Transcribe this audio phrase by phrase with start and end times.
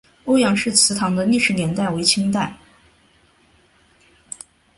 [0.25, 2.57] 欧阳氏祠堂的历史年代为清代。